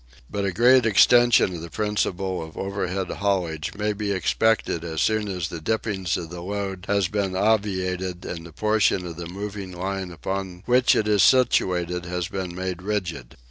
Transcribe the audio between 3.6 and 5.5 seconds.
may be expected as soon as